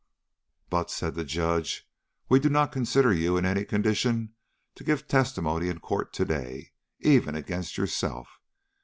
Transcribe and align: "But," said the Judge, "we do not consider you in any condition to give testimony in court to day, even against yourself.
"But," 0.71 0.89
said 0.89 1.13
the 1.13 1.23
Judge, 1.23 1.87
"we 2.27 2.39
do 2.39 2.49
not 2.49 2.71
consider 2.71 3.13
you 3.13 3.37
in 3.37 3.45
any 3.45 3.63
condition 3.63 4.33
to 4.73 4.83
give 4.83 5.07
testimony 5.07 5.69
in 5.69 5.77
court 5.79 6.11
to 6.13 6.25
day, 6.25 6.71
even 7.01 7.35
against 7.35 7.77
yourself. 7.77 8.39